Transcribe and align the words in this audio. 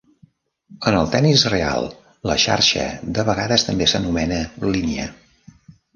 En 0.91 0.95
el 1.01 1.09
tenis 1.15 1.43
real 1.53 1.89
la 2.29 2.37
xarxa 2.45 2.85
de 3.19 3.27
vegades 3.29 3.67
també 3.69 3.89
s'anomena 3.93 4.41
"línia". 4.77 5.07